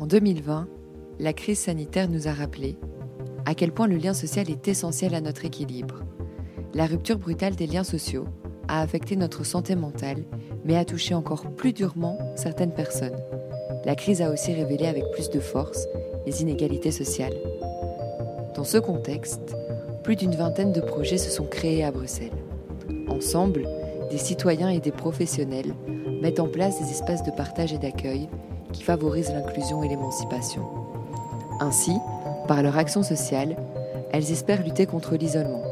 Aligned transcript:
En 0.00 0.06
2020, 0.06 0.68
la 1.18 1.32
crise 1.32 1.58
sanitaire 1.58 2.08
nous 2.08 2.28
a 2.28 2.32
rappelé 2.32 2.76
à 3.46 3.56
quel 3.56 3.72
point 3.72 3.88
le 3.88 3.96
lien 3.96 4.14
social 4.14 4.48
est 4.48 4.68
essentiel 4.68 5.12
à 5.12 5.20
notre 5.20 5.44
équilibre. 5.44 6.04
La 6.72 6.86
rupture 6.86 7.18
brutale 7.18 7.56
des 7.56 7.66
liens 7.66 7.82
sociaux 7.82 8.26
a 8.68 8.80
affecté 8.80 9.16
notre 9.16 9.44
santé 9.44 9.74
mentale, 9.74 10.22
mais 10.64 10.76
a 10.76 10.84
touché 10.84 11.14
encore 11.14 11.50
plus 11.50 11.72
durement 11.72 12.16
certaines 12.36 12.74
personnes. 12.74 13.16
La 13.84 13.96
crise 13.96 14.22
a 14.22 14.30
aussi 14.30 14.52
révélé 14.52 14.86
avec 14.86 15.02
plus 15.12 15.30
de 15.30 15.40
force 15.40 15.88
les 16.26 16.42
inégalités 16.42 16.92
sociales. 16.92 17.36
Dans 18.54 18.64
ce 18.64 18.78
contexte, 18.78 19.56
plus 20.04 20.14
d'une 20.14 20.36
vingtaine 20.36 20.72
de 20.72 20.80
projets 20.80 21.18
se 21.18 21.30
sont 21.30 21.46
créés 21.46 21.82
à 21.82 21.90
Bruxelles. 21.90 22.30
Ensemble, 23.08 23.66
des 24.12 24.18
citoyens 24.18 24.68
et 24.68 24.80
des 24.80 24.92
professionnels 24.92 25.74
mettent 26.22 26.40
en 26.40 26.48
place 26.48 26.80
des 26.80 26.90
espaces 26.90 27.24
de 27.24 27.32
partage 27.32 27.72
et 27.72 27.78
d'accueil 27.78 28.28
qui 28.72 28.82
favorisent 28.82 29.32
l'inclusion 29.32 29.82
et 29.82 29.88
l'émancipation. 29.88 30.62
Ainsi, 31.60 31.92
par 32.46 32.62
leur 32.62 32.76
action 32.76 33.02
sociale, 33.02 33.56
elles 34.12 34.32
espèrent 34.32 34.62
lutter 34.62 34.86
contre 34.86 35.16
l'isolement, 35.16 35.62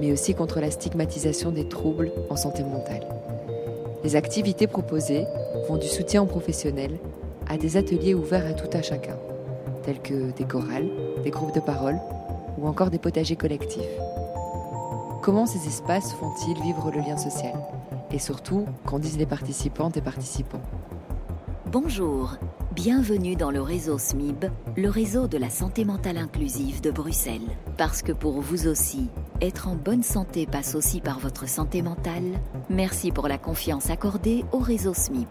mais 0.00 0.12
aussi 0.12 0.34
contre 0.34 0.60
la 0.60 0.70
stigmatisation 0.70 1.50
des 1.50 1.68
troubles 1.68 2.12
en 2.28 2.36
santé 2.36 2.62
mentale. 2.62 3.06
Les 4.02 4.16
activités 4.16 4.66
proposées 4.66 5.26
vont 5.68 5.76
du 5.76 5.86
soutien 5.86 6.22
aux 6.22 6.26
professionnels 6.26 6.98
à 7.48 7.56
des 7.56 7.76
ateliers 7.76 8.14
ouverts 8.14 8.46
à 8.46 8.54
tout 8.54 8.74
à 8.76 8.82
chacun, 8.82 9.16
tels 9.82 10.00
que 10.00 10.30
des 10.32 10.44
chorales, 10.44 10.88
des 11.22 11.30
groupes 11.30 11.54
de 11.54 11.60
parole 11.60 11.98
ou 12.58 12.66
encore 12.66 12.90
des 12.90 12.98
potagers 12.98 13.36
collectifs. 13.36 13.82
Comment 15.22 15.46
ces 15.46 15.66
espaces 15.66 16.12
font-ils 16.14 16.60
vivre 16.62 16.90
le 16.90 17.00
lien 17.00 17.16
social? 17.16 17.54
Et 18.10 18.18
surtout, 18.18 18.64
qu'en 18.86 18.98
disent 18.98 19.18
les 19.18 19.26
participantes 19.26 19.96
et 19.96 20.00
participants? 20.00 20.60
Bonjour, 21.72 22.34
bienvenue 22.74 23.36
dans 23.36 23.52
le 23.52 23.62
réseau 23.62 23.96
SMIB, 23.96 24.46
le 24.76 24.88
réseau 24.88 25.28
de 25.28 25.38
la 25.38 25.50
santé 25.50 25.84
mentale 25.84 26.16
inclusive 26.16 26.80
de 26.80 26.90
Bruxelles. 26.90 27.46
Parce 27.76 28.02
que 28.02 28.10
pour 28.10 28.40
vous 28.40 28.66
aussi, 28.66 29.08
être 29.40 29.68
en 29.68 29.76
bonne 29.76 30.02
santé 30.02 30.46
passe 30.46 30.74
aussi 30.74 31.00
par 31.00 31.20
votre 31.20 31.48
santé 31.48 31.82
mentale, 31.82 32.24
merci 32.70 33.12
pour 33.12 33.28
la 33.28 33.38
confiance 33.38 33.88
accordée 33.88 34.44
au 34.50 34.58
réseau 34.58 34.94
SMIB. 34.94 35.28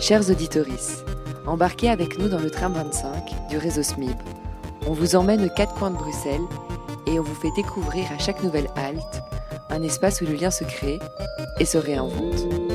Chers 0.00 0.30
auditoris, 0.30 1.04
embarquez 1.44 1.90
avec 1.90 2.18
nous 2.18 2.28
dans 2.28 2.38
le 2.38 2.50
tram 2.50 2.72
25 2.72 3.48
du 3.50 3.58
réseau 3.58 3.82
SMIB. 3.82 4.16
On 4.86 4.92
vous 4.92 5.16
emmène 5.16 5.44
aux 5.44 5.48
quatre 5.48 5.74
coins 5.74 5.90
de 5.90 5.96
Bruxelles 5.96 6.40
et 7.08 7.18
on 7.18 7.22
vous 7.24 7.34
fait 7.34 7.50
découvrir 7.56 8.04
à 8.12 8.18
chaque 8.18 8.42
nouvelle 8.44 8.68
halte 8.76 9.22
un 9.70 9.82
espace 9.82 10.20
où 10.20 10.26
le 10.26 10.34
lien 10.34 10.52
se 10.52 10.62
crée 10.62 11.00
et 11.58 11.64
se 11.64 11.78
réinvente. 11.78 12.67